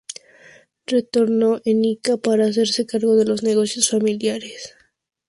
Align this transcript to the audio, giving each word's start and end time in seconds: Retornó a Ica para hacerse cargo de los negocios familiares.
Retornó 0.93 1.49
a 1.57 1.61
Ica 1.63 2.17
para 2.17 2.47
hacerse 2.47 2.87
cargo 2.87 3.15
de 3.15 3.25
los 3.25 3.43
negocios 3.43 3.87
familiares. 3.87 4.73